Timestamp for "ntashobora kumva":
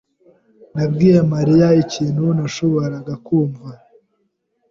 2.35-3.67